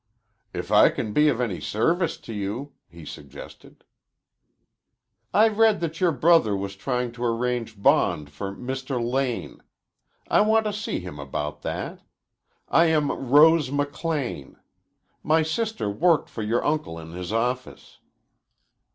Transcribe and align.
"If 0.51 0.71
I 0.71 0.89
can 0.89 1.13
be 1.13 1.27
of 1.27 1.39
any 1.39 1.61
service 1.61 2.17
to 2.21 2.33
you," 2.33 2.73
he 2.89 3.05
suggested. 3.05 3.83
"I 5.31 5.47
read 5.47 5.79
that 5.81 6.01
your 6.01 6.11
brother 6.11 6.57
was 6.57 6.75
trying 6.75 7.11
to 7.11 7.23
arrange 7.23 7.79
bond 7.79 8.31
for 8.31 8.51
Mr. 8.55 8.99
Lane. 8.99 9.61
I 10.27 10.41
want 10.41 10.65
to 10.65 10.73
see 10.73 10.99
him 11.01 11.19
about 11.19 11.61
that. 11.61 11.99
I 12.67 12.85
am 12.85 13.11
Rose 13.11 13.69
McLean. 13.71 14.57
My 15.21 15.43
sister 15.43 15.87
worked 15.87 16.29
for 16.29 16.41
your 16.41 16.65
uncle 16.65 16.97
in 16.97 17.11
his 17.11 17.31
office." 17.31 17.99